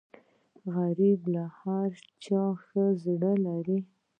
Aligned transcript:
غریب 0.75 1.19
له 1.33 1.43
هر 1.59 1.89
چا 2.23 2.43
ښه 2.63 2.85
زړه 3.03 3.31
لري 3.47 3.79